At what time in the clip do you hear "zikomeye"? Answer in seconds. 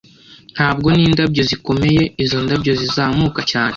1.49-2.01